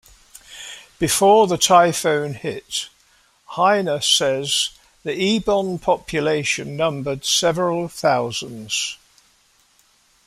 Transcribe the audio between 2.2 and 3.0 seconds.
hit,